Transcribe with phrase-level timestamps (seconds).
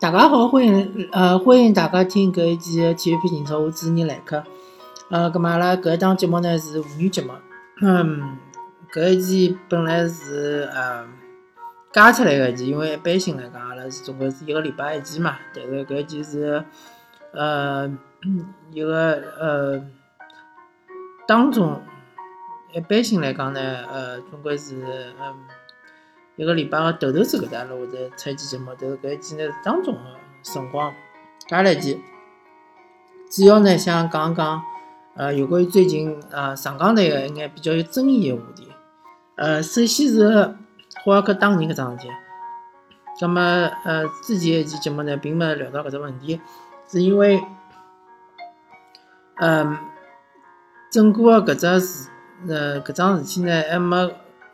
[0.00, 4.42] 大家好，欢迎呃欢迎大家听搿一期的体育频道，我主持人来客。
[5.10, 7.34] 呃，葛末阿拉搿一档节目呢是妇女节目。
[7.82, 8.38] 嗯，
[8.90, 11.06] 搿一期本来是呃
[11.92, 15.36] 加出来个一期，因为一般性来讲，阿拉是总归是一个礼拜一期嘛。
[15.54, 16.64] 但是搿一期是
[17.32, 17.86] 呃
[18.70, 19.84] 一个呃
[21.28, 21.78] 当中，
[22.72, 23.60] 一般性来讲呢，
[23.92, 25.34] 呃总归是嗯。
[26.36, 30.00] 一个礼拜个头头子搿搭，阿拉会得出一期节目，但是搿一期呢是当中个
[30.42, 30.92] 辰光
[31.46, 32.00] 加了一期，
[33.30, 34.62] 主要呢想讲讲，
[35.16, 38.68] 呃，有关于最近呃上港队个一眼比较有争议个话题。
[39.36, 40.54] 呃，首先是
[41.04, 42.08] 霍尔克打人搿桩事体，
[43.20, 46.40] 葛末呃之前一期节目呢并没聊到搿只问题，
[46.88, 47.42] 是因为，
[49.36, 49.76] 嗯，
[50.90, 52.10] 整个搿只事，
[52.48, 54.10] 呃搿桩事体呢还没。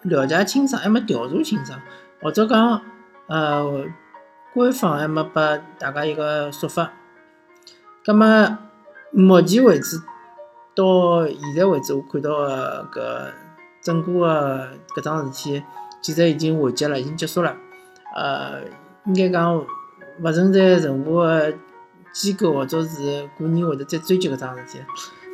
[0.09, 1.81] 了解清爽，还没调查清爽，
[2.22, 2.81] 或者讲，
[3.27, 3.84] 呃，
[4.55, 6.92] 官方还没拨大家一个说法。
[8.05, 8.58] 葛么，
[9.11, 10.00] 目前为止，
[10.75, 13.33] 到现在为止，我看到个搿
[13.83, 15.64] 整个个搿桩事体，
[16.00, 17.56] 其实已经完结了，已经结束了。
[18.14, 18.61] 呃，
[19.06, 21.55] 应该讲勿存在任何个
[22.12, 24.78] 机构或者是个人会得再追究搿桩事体。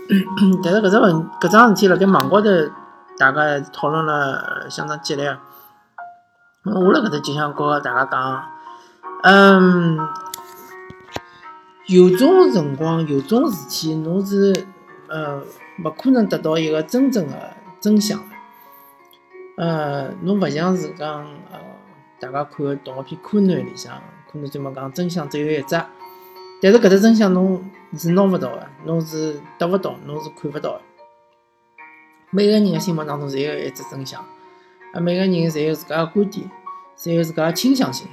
[0.65, 2.49] 但是搿只问搿桩事体辣盖网高头。
[3.23, 5.39] 大家讨论了相当激烈，
[6.65, 8.45] 我辣搿搭就想告大家讲，
[9.23, 9.97] 嗯，
[11.87, 14.67] 有种辰光，有种事体，侬是
[15.09, 15.41] 呃
[15.85, 18.25] 勿可能得到一个真正的真相的，
[19.57, 21.61] 呃，侬勿像是讲呃，
[22.19, 25.81] 大家看个动画片《柯南》里向，柯南专门讲真相只有一只，
[26.61, 30.81] 但是搿只真相侬是拿勿到的，侬是得勿到，侬是看勿到的。
[32.35, 34.25] 每个人的心目当中侪有一只真相，
[34.95, 36.51] 啊，每个人侪有自家的观点，
[36.97, 38.09] 侪有自家的倾向性。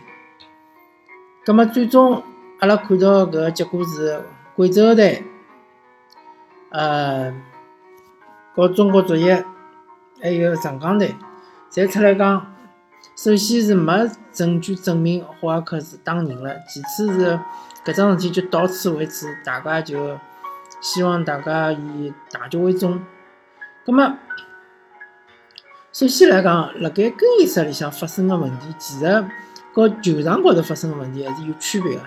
[1.46, 2.22] 葛么最终，
[2.60, 4.22] 阿拉看到搿结果是
[4.58, 5.24] 贵州队，
[6.68, 7.34] 呃，
[8.54, 9.46] 和中国足协
[10.22, 11.16] 还有上港队，
[11.72, 12.54] 侪出来讲，
[13.16, 17.40] 首先是没证据证明霍尔克是打人了，其次是
[17.86, 20.20] 搿桩事体就到此为止，大家就
[20.82, 23.02] 希望大家以大局为重。
[23.90, 24.20] 那么，
[25.92, 29.26] 首先来讲，辣盖更衣室里向发生个问题，其实
[29.74, 32.02] 和球场高头发生个问题还是有区别个。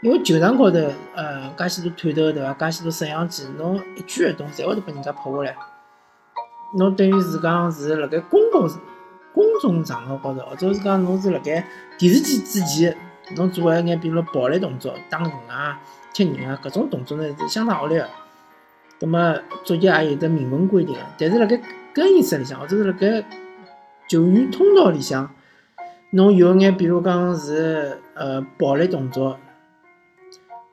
[0.00, 0.78] 因为球场高头，
[1.14, 2.54] 呃，介许多探头对伐？
[2.54, 5.54] 介许多摄像机，侬一举一动侪会得被人家拍下来。
[6.78, 8.66] 侬等于是讲是辣盖公共
[9.34, 11.62] 公众场合高头，或者是讲侬是辣盖
[11.98, 12.96] 电视机之前，
[13.36, 15.78] 侬做一眼比如暴力动作、打人啊、
[16.14, 18.08] 踢人啊，搿种动作呢是相当恶劣个。
[19.00, 21.60] 葛末足协也有得明文规定，但是辣盖
[21.94, 23.24] 更衣室里向，或者是辣盖
[24.08, 25.30] 球员通道里向，
[26.10, 29.38] 侬有眼比如讲是呃暴力动作，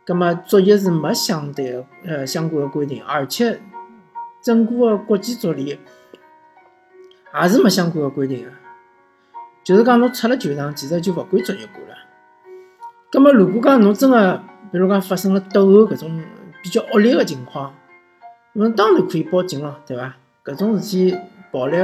[0.06, 3.60] 葛末足协是没相对呃相关个规定，而且
[4.42, 5.78] 整个个国际足联
[7.42, 8.52] 也是没相关个规定个，
[9.64, 11.96] 就是讲侬出了球场，其实就勿归足协管了。
[13.12, 14.42] 葛末如果讲侬真个，
[14.72, 16.24] 比如讲发生了斗殴搿种
[16.64, 17.74] 比较恶劣个情况，
[18.58, 20.16] 侬当然可以报警了，对伐？
[20.46, 21.18] 搿种事体
[21.52, 21.76] 暴力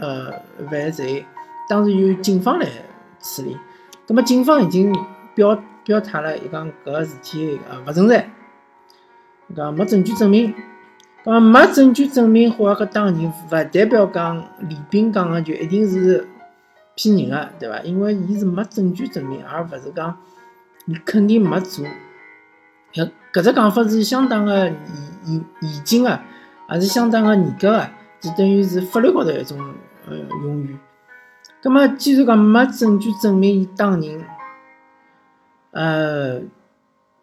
[0.00, 0.32] 呃
[0.68, 1.24] 犯罪，
[1.68, 2.66] 当然由警方来
[3.20, 3.56] 处理。
[4.08, 4.92] 葛末警方已经
[5.36, 8.28] 表表态了，伊讲搿事体呃勿存在，
[9.54, 10.52] 讲没证据证明。
[11.24, 16.26] 讲没证据证明霍尔克当人，勿代表讲李斌讲个就一定是
[16.96, 17.78] 骗人个，对伐？
[17.82, 20.16] 因为伊是没证据证明，而勿是讲
[20.86, 21.86] 伊肯定没做。
[23.32, 24.72] 搿只讲法是相当个
[25.24, 26.20] 严严严谨个，
[26.70, 27.88] 也是相当个严格个，
[28.20, 29.58] 就等于是法律高头一种
[30.08, 30.76] 呃用语。
[31.62, 34.24] 葛末既然讲没证据证明伊打人，
[35.72, 36.40] 呃，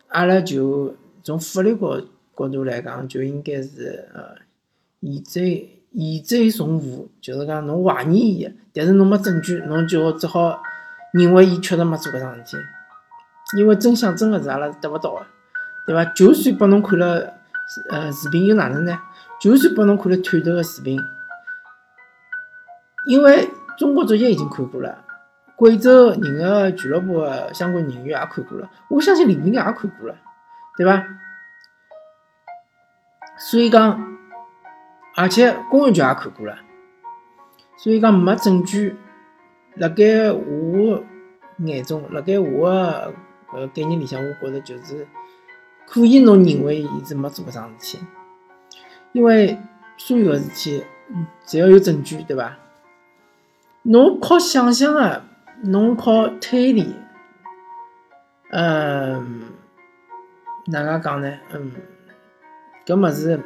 [0.09, 2.00] 阿拉就从法律高
[2.35, 4.35] 角度来讲，就应该是呃
[5.00, 10.61] 疑罪疑罪从无，就是讲侬怀疑伊，但是侬没证据，侬就只好
[11.14, 12.58] 认为伊确实没做搿桩事体，
[13.58, 15.26] 因为真相真个是阿拉得勿到个。
[15.88, 16.05] 对伐？
[16.14, 17.36] 就算拨侬看了，
[17.90, 18.97] 呃，视频又哪能呢？
[19.41, 20.99] 就算拨侬看了探头个视频，
[23.05, 25.03] 因为中国足协已经看过了，
[25.55, 30.16] 贵州人个俱乐部个相关人员也看过了，我相信李斌也看过了，
[30.78, 31.03] 对伐？
[33.37, 34.17] 所以讲，
[35.16, 36.58] 而且公安局也看过了，
[37.78, 38.97] 所以讲没证据。
[39.75, 41.03] 辣盖我
[41.58, 43.14] 眼中，辣盖我个
[43.53, 45.08] 呃概念里向，我觉着就是。
[45.87, 48.03] 可以，侬认为伊是没做搿桩事体，
[49.13, 49.57] 因为
[49.97, 50.84] 所有个事体，
[51.45, 52.57] 只要有证据，对伐？
[53.84, 55.23] 侬靠想象个，
[55.63, 56.93] 侬靠推理，
[58.51, 59.43] 嗯，
[60.66, 61.39] 哪能讲呢？
[61.53, 61.72] 嗯，
[62.85, 63.40] 搿物事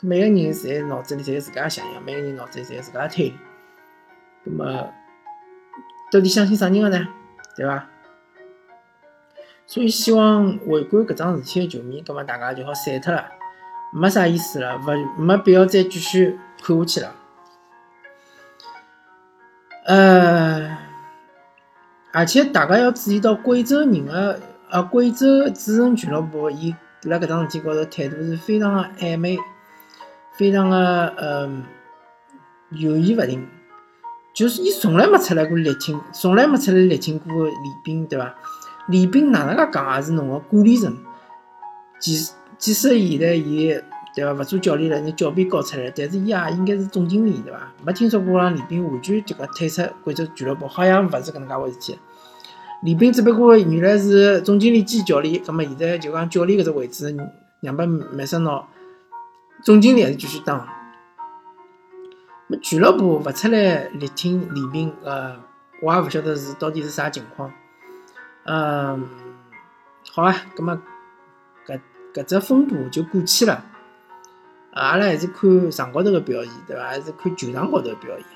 [0.00, 3.38] 每个人侪脑子里侪有自家想象，每个人脑子里侪有自家推理。
[4.44, 4.64] 葛末
[6.10, 7.06] 到底相信啥人个呢？
[7.54, 7.86] 对伐？
[9.72, 13.24] 所以希望围观搿桩事体的球迷，葛末大家就好散脱了，
[13.90, 17.14] 没啥意思了，勿没必要再继续看下去了。
[19.86, 20.76] 呃，
[22.12, 24.38] 而且大家要注意到，贵州人个
[24.68, 29.38] 呃，贵州主人俱乐部，伊辣搿桩事体高头态度是非常的暧昧，
[30.36, 31.50] 非常的呃
[32.72, 33.48] 犹豫勿定。
[34.34, 38.34] 就是伊从来没出来过力挺，从来没出来力挺过李斌，对伐？
[38.88, 40.96] 李斌哪能介讲也是侬个管理层。
[41.98, 42.16] 即
[42.58, 43.74] 即使现在伊
[44.14, 47.72] 对伐，勿做教练了，那教鞭交出来，但是伊也应该是总经理，对伐？
[47.84, 51.98] 没听说过让李斌完全这个退出贵州俱乐部，好像勿是搿能介回事体。
[52.82, 57.16] 李斌只不过原来是总经理兼教练，葛末现在就讲教练搿只位置
[57.60, 58.66] 让拨麦森诺，
[59.62, 60.66] 总经理还是继续当。
[62.60, 65.36] 俱乐部勿出来力挺李斌，呃，
[65.80, 67.50] 我也勿晓得是到底是啥情况。
[68.44, 69.08] 嗯，
[70.10, 70.74] 好啊，葛末
[71.66, 71.80] 搿
[72.12, 73.64] 搿只风波就过去了。
[74.72, 76.84] 阿拉还是看场高头个表现，对伐？
[76.86, 78.26] 还是看球场高头个表现。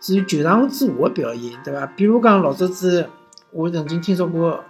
[0.00, 1.86] 至于球场之下个表现，对伐？
[1.86, 3.08] 比如讲老早子，
[3.52, 4.64] 我曾经听说过，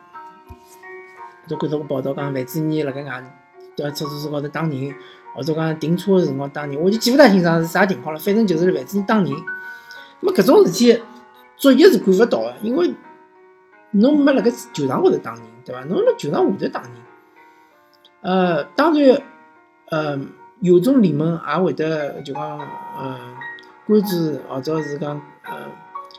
[1.46, 3.22] 就看到个报道讲，范志毅辣盖外
[3.76, 4.94] 在出租车高头打人。
[5.32, 8.18] 或者讲停车个辰光打人，我就记勿大清爽是啥情况了。
[8.18, 9.30] 反正就是范志毅打人。
[10.20, 11.00] 么搿种事体，
[11.56, 12.92] 足协是管勿到个，因为
[13.92, 15.82] 侬没辣盖球场高头打人，对伐？
[15.84, 16.90] 侬辣球场下头打人。
[18.22, 19.20] 呃，当然，
[19.90, 20.18] 呃，
[20.60, 22.58] 有种联盟也会得就讲，
[22.98, 23.18] 呃，
[23.86, 25.56] 关注或者是讲，呃，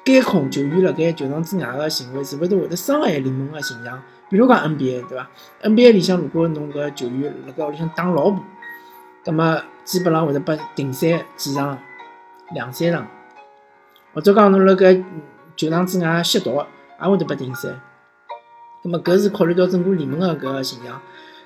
[0.03, 4.01] 监控球员辣盖球场之外个行为，是勿是会得伤害联盟个形象？
[4.29, 5.29] 比如讲 NBA，对伐
[5.63, 8.43] ？NBA 里向如果侬搿球员辣盖屋里向打老婆。
[9.23, 11.77] 葛末基本上会得拨停赛几场、
[12.55, 13.05] 两三场，
[14.15, 14.95] 或者讲侬辣盖
[15.55, 16.63] 球场之外吸毒，
[17.01, 17.69] 也会得拨停赛。
[18.83, 21.01] 葛末搿是考虑到整个联盟个搿个形象。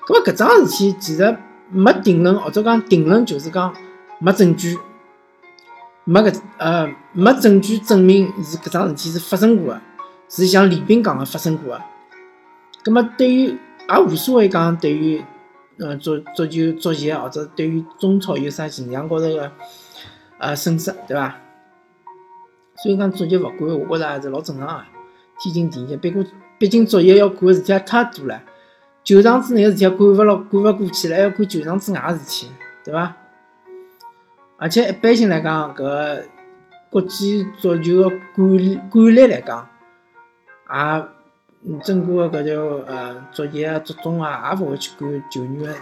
[0.06, 1.36] 葛末搿桩事体其实
[1.70, 3.74] 没定论，或者讲定论就是讲
[4.18, 4.78] 没证据，
[6.04, 9.80] 没搿呃没证据证明是搿桩事体是发生过个，
[10.28, 11.82] 是像李斌讲个发生过个。
[12.84, 15.24] 葛末对于也无所谓讲对于。
[15.78, 19.52] 呃，足足球足协或者对于中超有啥形象高头个
[20.38, 21.36] 呃损失，对伐？
[22.76, 24.84] 所以讲足协勿管，我觉着还是老正常个，
[25.38, 25.96] 天经地义。
[25.96, 26.24] 不过，
[26.58, 28.42] 毕竟足协要管的事体也太多了，
[29.04, 32.50] 球场之内的事体管勿牢，管勿过去了，还要管球场之外的事体，
[32.84, 33.14] 对伐？
[34.56, 36.24] 而且一般性来讲，搿个
[36.90, 39.68] 国际足球个管理管理来讲，
[40.70, 41.08] 也。
[41.68, 45.74] 嗯，整个搿条呃作业啊、足总啊，也勿会去管球员个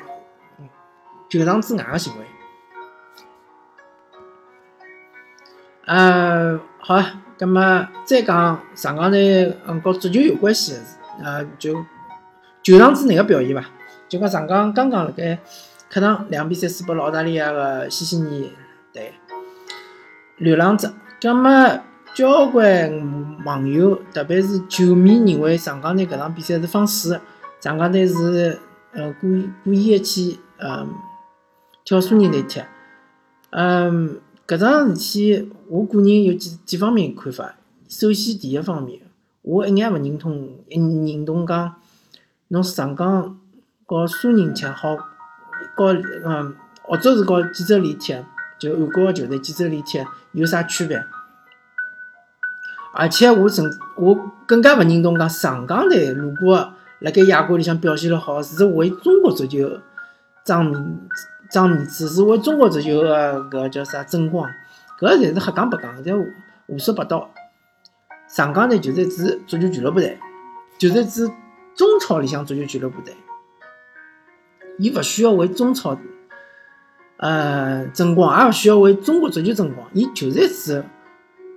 [1.28, 2.24] 球场之外个行为。
[5.84, 6.96] 呃，好，
[7.38, 10.74] 葛末再讲上港队嗯，和足球有关系，
[11.22, 11.74] 呃，就
[12.62, 13.64] 球场之内个表现伐？
[14.08, 15.38] 就讲上港刚刚辣盖
[15.90, 18.52] 客场两比三输拨了澳大利亚个西悉尼
[18.92, 19.14] 队，
[20.38, 21.80] 流浪者，葛末。
[22.14, 27.18] 交关网友，特别是球迷，认为上港队搿场比赛是放水，
[27.60, 28.56] 上港队是
[28.92, 30.86] 呃故意故意的去呃
[31.84, 32.62] 挑唆人来踢。
[33.50, 37.54] 嗯，搿桩事体，我个人有几几方面看法。
[37.88, 39.00] 首先，第一方面，
[39.40, 41.76] 我一眼勿认同，认同讲，
[42.48, 43.38] 侬上港
[43.86, 44.96] 和苏宁踢好，
[45.74, 45.94] 和
[46.26, 48.22] 嗯或者是和记者联踢，
[48.58, 51.02] 就韩国个球队记者联踢有啥区别？
[52.92, 53.64] 而且我甚，
[53.96, 59.80] 我更加勿认同讲上港队如果辣盖亚冠里向表现了好，是为中国足球
[60.44, 61.00] 争面
[61.54, 64.50] 张面子，是为中国足球个搿叫啥争光？
[64.98, 66.32] 搿侪是瞎讲白讲，侪
[66.66, 67.30] 胡说八道。
[68.26, 70.18] 上港队就是一支足球俱乐部队，
[70.76, 71.30] 就是一支
[71.76, 73.14] 中超里向足球俱乐部队，
[74.78, 75.96] 伊勿需要为中超
[77.18, 80.84] 呃争光，也勿需要为中国足球争光，伊就是一支。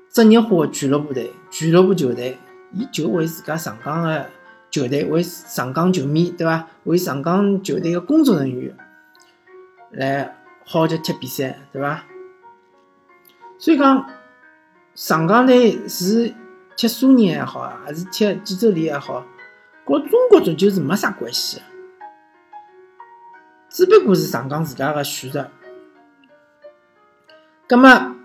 [0.09, 2.37] 职业化俱乐部队、俱乐部球队，
[2.73, 4.25] 伊就为自家上港个
[4.71, 6.67] 球队，为上港球迷，对伐？
[6.85, 8.75] 为上港球队个工作人员
[9.91, 12.03] 来好叫踢比赛，对伐？
[13.57, 14.07] 所以讲，
[14.95, 16.33] 上港队是
[16.75, 19.25] 踢苏宁也好，还是踢济州联也好，
[19.85, 21.61] 和中国足球是没啥关系，
[23.69, 25.49] 只不过是上港自家个选择。
[27.67, 28.15] 葛么，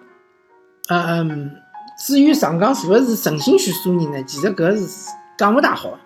[0.88, 1.57] 嗯。
[1.99, 4.21] 至于上港是勿是诚心选苏宁呢？
[4.25, 5.97] 其实搿是讲勿大好，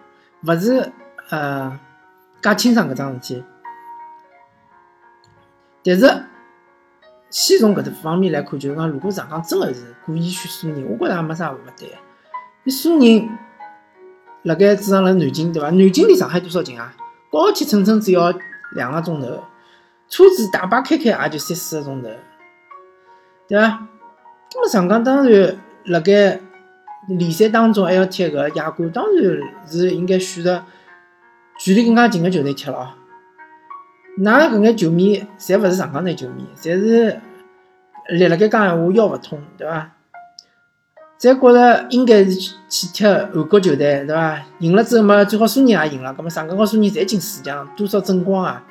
[0.43, 0.93] 勿是
[1.31, 1.79] 呃
[2.43, 3.45] 介清爽搿桩事体。
[5.87, 6.25] 但是，
[7.31, 11.89] 先从搿个方面来看，就是讲，如果上港真个是故意选苏宁，我觉着也没啥勿对。
[12.65, 13.31] 你苏宁
[14.43, 15.71] 辣盖主场辣南京，对伐？
[15.71, 16.93] 南京离上海多少近啊？
[17.31, 18.35] 高铁乘乘只要
[18.73, 19.45] 两个钟头，
[20.09, 22.09] 车子大巴开开也就三四个钟头，
[23.47, 23.87] 对伐？
[24.55, 26.41] 那么上港当然辣盖
[27.07, 30.65] 联赛当中还要踢搿亚冠，当然是应该选择
[31.61, 32.96] 距离更加近个球队踢了。
[34.19, 37.21] 㑚搿眼球迷，侪勿是上港队球迷，侪是
[38.09, 39.93] 立辣盖讲闲话腰勿痛，对伐？
[41.19, 44.43] 侪觉着应该是去踢韩国球队，对伐？
[44.61, 48.65] 赢了之后嘛，最好苏宁也赢了，葛末上港和苏宁侪进四强，多少争光啊！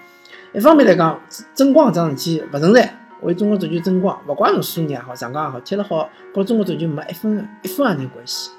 [0.54, 1.20] 一方面来讲，
[1.54, 8.50] 争光搿桩事体勿存在，为中国足球争光，勿怪侬苏宁也好，上港也好，踢了好，和中国足球没一分一分也没关系。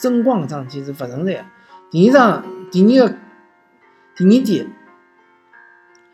[0.00, 1.44] 争光搿桩事体是勿存在。
[1.90, 3.14] 第二桩，第二个，
[4.16, 4.66] 第二点。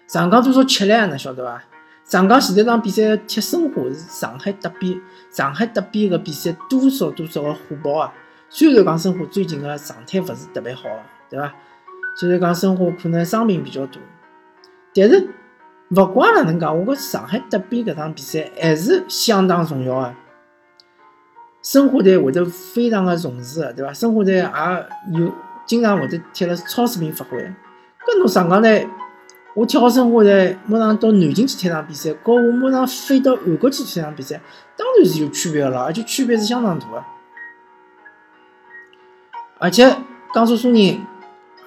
[0.07, 1.07] 上港多少吃力啊？
[1.07, 1.63] 侬晓得伐？
[2.05, 8.13] 上港前头场比赛踢申花是上海德比，上海德比个比赛多少多少个火爆啊！
[8.51, 10.83] 虽然讲申花最近个状态勿是特别好，
[11.31, 11.51] 对伐？
[12.15, 14.03] 虽然讲申花可能伤病比较多，
[14.95, 15.29] 但是
[15.97, 20.15] 勿管哪能讲，我觉上海德比搿场比赛还是相当重要个。
[21.63, 23.95] 申花队会得非常个重视个，对伐？
[23.95, 25.33] 申花队也有
[25.65, 28.87] 经常会得踢了超水平发挥，搿侬上港队。
[29.55, 34.41] 我踢好申花队，马上到南京去踢场比赛，和我马上飞到韩国去踢场比赛，
[34.77, 37.05] 当然是有区别了，而且区别是相当大的。
[39.59, 39.97] 而且
[40.35, 41.01] 江苏苏宁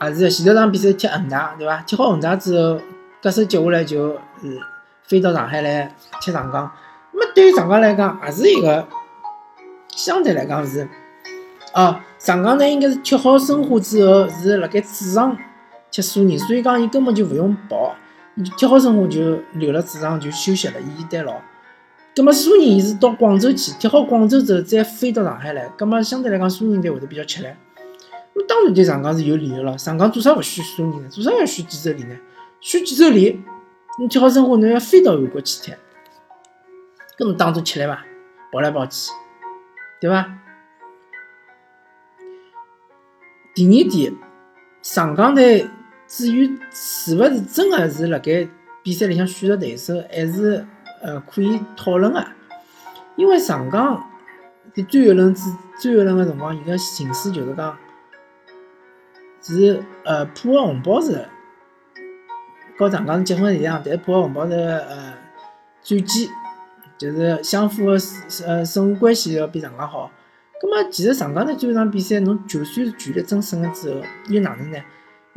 [0.02, 1.78] 也是前头场比赛踢恒大，对伐？
[1.88, 2.82] 踢好恒大之后，
[3.22, 4.60] 隔手接下来就嗯
[5.04, 6.70] 飞到上海来踢上港。
[7.14, 8.86] 那么对于上港来讲，也是一个
[9.96, 10.86] 相对来讲是
[11.72, 15.38] 啊，上港呢应该是踢好申花之后，是辣盖主场。
[15.92, 17.96] 踢苏宁，所以讲伊根本就勿用跑，
[18.58, 21.34] 踢好生活就留了主场就休息了，伊待牢。
[22.16, 27.48] 葛么苏宁伊是到广州去踢好广州之后再飞到上海来，葛么相对来讲苏宁队会得比较吃力。
[28.34, 31.10] 那当然对上港是有利的了，上港做啥勿选苏宁呢？
[31.10, 32.16] 做啥要选济州联呢？
[32.60, 33.44] 选济州联，
[34.00, 35.72] 你踢好生活侬要飞到韩国去踢，
[37.18, 38.04] 搿侬当中吃力伐？
[38.52, 39.12] 跑来跑去，
[40.02, 40.40] 对伐？
[43.54, 44.16] 第二点，
[44.82, 45.68] 上港队。
[46.08, 48.48] 至于是勿是真个是辣盖
[48.82, 50.66] 比赛里向选择对手，还是
[51.02, 52.26] 呃可以讨论个。
[53.18, 54.10] 因为上港
[54.74, 55.44] 在最后轮之
[55.80, 57.78] 最后轮个辰光，伊个形势就是讲
[59.42, 61.28] 是呃破个红宝石，
[62.78, 65.14] 和上港是结分一样，但是破个红宝石呃
[65.82, 66.30] 战绩
[66.98, 67.98] 就是相互个
[68.46, 70.12] 呃胜负关系要比上港好。
[70.62, 74.80] 葛末其实上港队最后场比赛，侬就算是全力争胜了之后，又哪能呢？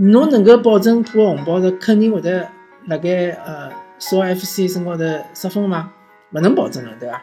[0.03, 2.49] 侬能够保证破红宝石肯定会得
[2.87, 5.05] 辣盖呃少 FC 身高头
[5.35, 5.93] 失分吗？
[6.33, 7.23] 勿能保证了，对伐？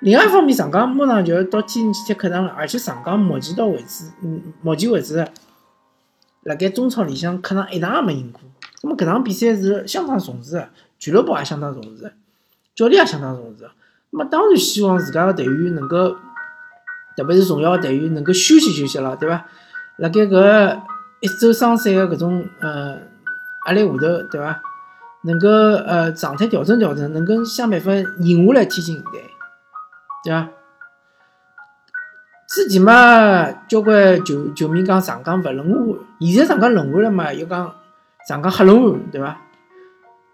[0.00, 5.24] 另外一方面，上港马上就要到天津去踢客场了，而且上港目前到为止，嗯，目前为止
[6.42, 8.40] 辣盖中超里向客场一场也没赢过。
[8.82, 12.12] 那么搿场比赛是相当重视的，俱乐部也相当重视，
[12.74, 13.70] 教练也相当重视。
[14.10, 16.16] 那么当然希望自家个队员能够，
[17.16, 19.46] 特别是重要个队员能够休息休息了，对伐？
[19.98, 20.80] 辣盖搿。
[21.20, 22.98] 一周双赛的搿种呃
[23.66, 24.60] 压力下头，对伐？
[25.22, 29.22] 能够呃状态调整调整，能够想办法赢下来天津队，
[30.24, 30.48] 对伐？
[32.48, 37.74] 之前嘛，交关球球迷讲上港勿轮换，现在上港轮换了嘛，又讲
[38.28, 39.36] 上港瞎轮换，对伐？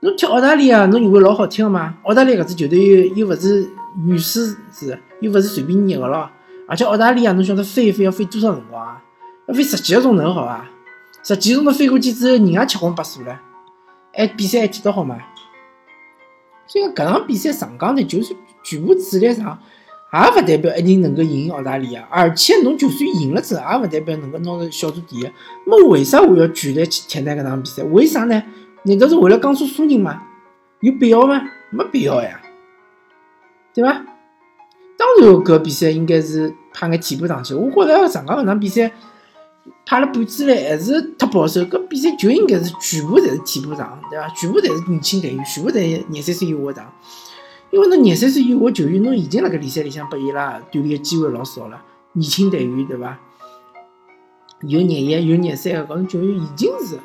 [0.00, 1.94] 侬踢澳大利亚，侬以为老好踢个嘛？
[2.02, 3.66] 澳大利亚搿支球队又又勿是
[4.04, 6.28] 女狮子，又勿是随便捏个咯。
[6.68, 9.00] 而且澳大利亚侬晓得飞一飞要飞多少辰光啊？
[9.48, 10.66] 要飞十几个钟头，好伐？
[11.22, 13.40] 十几钟头飞过去之后，人也七荤八素了，
[14.12, 15.18] 还比赛还踢得好嘛？
[16.66, 19.58] 所以搿场比赛上港队就算全部主力上，
[20.12, 22.08] 也勿代表一定能够赢澳大利亚。
[22.10, 25.30] 而且侬就算赢了之后，也勿代表能够拿到小组第一。
[25.64, 27.32] 么为啥我要全力去踢呢？
[27.36, 28.42] 搿场比赛为啥呢？
[28.82, 30.22] 难道是为了江苏苏宁吗？
[30.80, 31.40] 有必要吗？
[31.70, 32.40] 没必要呀，
[33.72, 33.92] 对伐？
[34.98, 37.54] 当然，搿比赛应该是派眼替补上去。
[37.54, 38.90] 我觉着上港搿场比赛。
[39.86, 44.28] 派了半支来还是太保守，搿比赛就应该是全部侪是替补上，对伐？
[44.30, 46.92] 全部侪是年轻队员，全部侪廿三岁以下的上。
[47.70, 51.82] 因为侬廿三岁以下球员，侬已经辣盖联赛里向拨伊拉锻炼个机会老少了。
[52.12, 53.18] 年轻队员，对伐？
[54.62, 56.96] 有廿一、有廿三个搿种球员已经是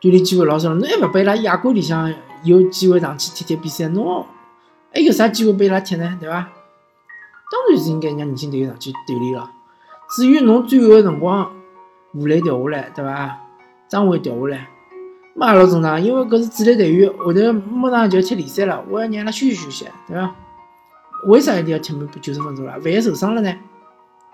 [0.00, 0.74] 锻炼机会老少了。
[0.76, 4.26] 侬还勿拨伊拉亚冠里向有机会上去踢踢比赛，侬
[4.92, 6.16] 还有啥机会拨伊拉踢呢？
[6.20, 6.48] 对伐？
[7.50, 9.50] 当然是应该让年轻队员上去锻炼了。
[10.14, 11.50] 至于侬最后个辰光，
[12.14, 13.38] 武磊调下来，对伐？
[13.88, 14.68] 张伟调下来，
[15.34, 20.34] 嘛也老正常，因为搿是主力队员，后头马上就要踢联赛了，我要让伊拉休息休息，对伐？
[21.26, 22.72] 为啥一定要踢满九十分钟了？
[22.72, 23.52] 万一受伤了呢？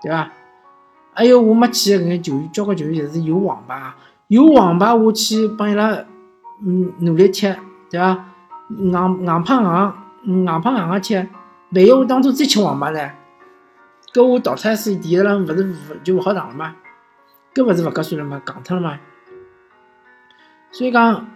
[0.01, 0.29] 对伐？
[1.13, 3.93] 还有我没去的搿眼球员，交关球员侪是有王牌，
[4.27, 6.05] 有王牌我去帮伊拉
[6.63, 7.53] 嗯努力踢，
[7.89, 8.25] 对伐？
[8.69, 8.91] 硬
[9.25, 12.99] 硬碰硬，硬碰硬个踢，万一我当初再吃王牌呢？
[14.13, 15.73] 搿我淘汰赛第一轮勿是
[16.03, 16.75] 就勿好上了吗？
[17.53, 18.41] 搿勿是勿合算了吗？
[18.45, 18.99] 戆脱了吗？
[20.71, 21.27] 所以讲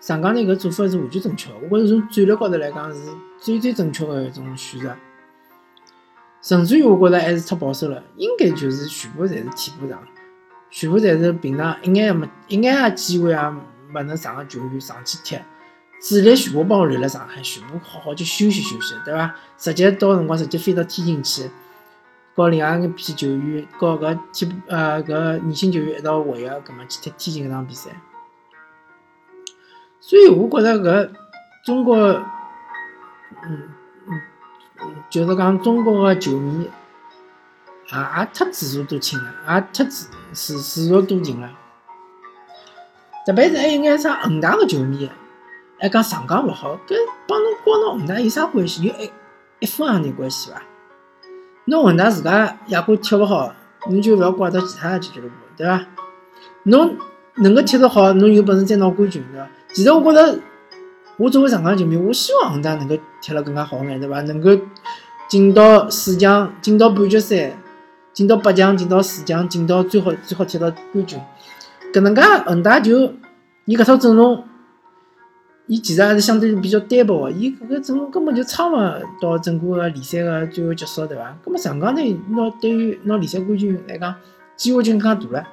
[0.00, 3.00] 上港队搿做法是完全正确的，我觉着从战略高头来讲是
[3.38, 4.96] 最最正确的一种选择。
[6.42, 10.02] 甚至于我觉着还是太保守了，应该就是全部侪是替补上，
[10.70, 13.36] 全部侪是平常一眼也没一眼机会也
[13.92, 15.38] 没能上个球员上去踢，
[16.00, 19.34] 主力全部帮我留辣上海，全部好好去休息休息，对伐？
[19.58, 21.50] 直接到辰光直接飞到天津去，
[22.40, 27.90] 和另外一批球员，和搿替补呃搿年轻球员一道会合，搿么去踢天津搿场比赛。
[30.00, 31.10] 所以我觉着搿
[31.62, 33.68] 中国，嗯
[34.06, 34.20] 嗯，
[35.10, 36.62] 就是讲中国个球迷，
[37.92, 41.50] 也也太自作多情了，也太自自自作多情了。
[43.26, 45.10] 特别是还有眼啥恒大个球迷，
[45.78, 46.96] 还讲上港勿好，搿
[47.28, 48.84] 帮侬光侬恒大有啥关系？
[48.84, 49.10] 有一
[49.58, 50.62] 一分行钿关系伐？
[51.66, 53.52] 侬恒大自家亚冠踢勿好，
[53.88, 55.86] 侬就勿要怪到其他俱乐部，对伐？
[56.64, 56.96] 侬
[57.36, 59.48] 能够踢得好，侬有本事再拿冠军，对伐？
[59.72, 60.38] 其实我觉着，
[61.16, 64.20] 我作为上港球迷，我希望恒大能够踢了更加好眼，对伐？
[64.22, 64.50] 能够
[65.28, 67.56] 进到四强，进到半决赛，
[68.12, 71.20] 进到八强，进到四强，进到最好最好踢到冠军。
[71.92, 73.12] 搿能介恒大就
[73.64, 74.44] 伊搿套阵容，
[75.70, 78.76] 伊其实还是相对比较单薄个，伊搿个阵容根本就撑勿
[79.22, 81.36] 到整个个联赛个最后结束，对伐？
[81.44, 84.12] 葛末上港队拿对于拿联赛冠军来讲，
[84.56, 85.48] 机会就更加大了。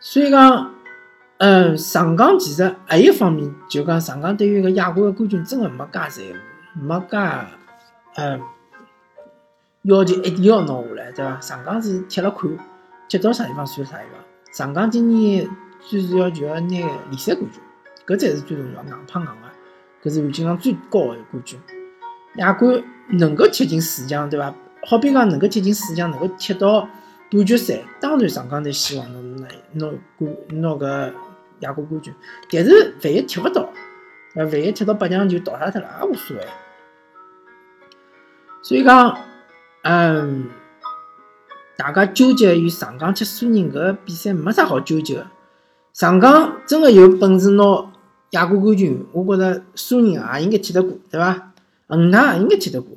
[0.00, 0.74] 所以讲。
[1.40, 7.16] 嗯，上港其实还有一方面，就讲上港对于个亚冠个冠军真个没介在乎，没介
[8.16, 8.40] 嗯
[9.82, 11.40] 要求一定要拿下来，对伐？
[11.40, 12.50] 上港是踢了看，
[13.08, 14.20] 踢到啥地方算啥地方。
[14.52, 15.48] 上港今年
[15.80, 17.60] 最主要就要拿联赛冠军，
[18.06, 21.58] 搿才是最重要，硬碰硬个，搿是含金量最高个冠军。
[22.36, 24.54] 亚冠能够踢进四强，对伐？
[24.84, 26.88] 好比讲能够踢进四强，能够踢到
[27.30, 31.14] 半决赛，当然上港队希望能拿拿冠拿个。
[31.60, 32.14] 亚冠冠军，
[32.52, 33.68] 但是万一踢勿到，
[34.36, 36.46] 呃，万一踢到八强就淘汰脱了，也无所谓。
[38.62, 39.18] 所以讲，
[39.82, 40.48] 嗯，
[41.76, 45.26] 大家纠结于上港踢苏宁搿比赛没啥好纠结个。
[45.98, 47.92] 上港真个有本事拿
[48.30, 51.50] 亚冠冠军，我觉着苏宁也应该踢得过，对伐？
[51.88, 52.96] 恒大也应该踢得过，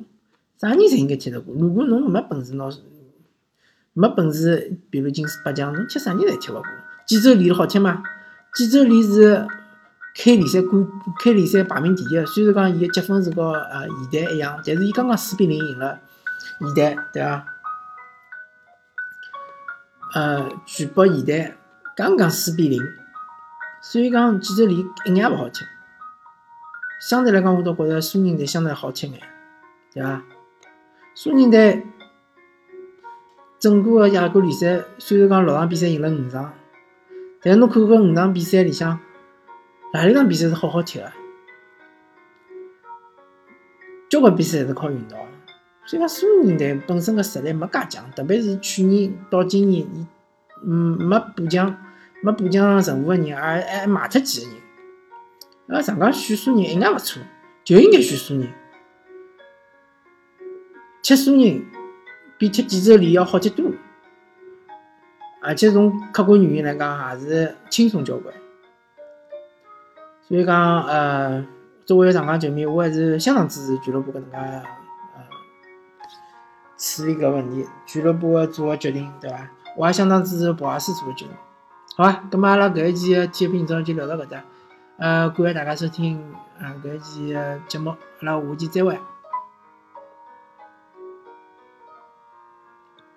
[0.56, 1.52] 啥人侪应该踢得过。
[1.58, 2.70] 如果侬没本事拿，
[3.92, 6.64] 没本事，比如进四八强，侬踢啥人侪踢勿过。
[7.04, 8.04] 济州联好踢吗？
[8.54, 9.48] 济州联是
[10.14, 10.86] 开联赛冠
[11.18, 15.98] 开联赛排名第一，虽然讲伊个积分是和呃现代一样，但是伊刚刚四比零赢了
[16.60, 17.46] 现代，对伐？
[20.14, 21.56] 呃，全北现代
[21.94, 22.80] 刚刚四比零，
[23.82, 25.64] 所以讲济州联一眼勿好踢。
[27.00, 29.20] 相对来讲，我倒觉着苏宁队相对好吃眼，
[29.92, 30.22] 对伐？
[31.14, 31.86] 苏宁队
[33.58, 36.54] 整个个亚冠联赛虽然讲六场比赛赢了五场。
[37.44, 39.00] 但是侬看搿五场比赛里向，
[39.92, 41.12] 哪里场比赛是好好踢个？
[44.08, 45.16] 交关比赛侪是靠运道。
[45.84, 49.84] 所以讲苏宁队本身个实力没介强，特别是去年到今年，
[50.64, 51.76] 嗯没补强，
[52.22, 54.56] 没补强任何个人，还还卖脱几个人。
[55.66, 57.22] 那上港选苏宁一眼勿错，
[57.64, 58.48] 就应该选苏宁。
[61.02, 61.66] 踢苏宁
[62.38, 63.76] 比踢济州联要好踢多了。
[65.40, 68.32] 而且从客观原因来讲，还是轻松交关。
[70.20, 71.44] 所以讲，呃，
[71.84, 74.64] 作为上港球迷，我还是相当支持俱乐部搿能介呃
[76.78, 79.50] 处理搿问题，俱乐部个做个决定，对伐？
[79.76, 81.34] 我也相当支持博阿斯做个决定。
[81.96, 82.24] 好吧？
[82.30, 84.42] 那么阿拉搿一期的体育频道就聊到搿搭。
[84.98, 86.22] 呃，感谢大家收听
[86.58, 88.98] 呃搿一期的节目，阿拉下期再会。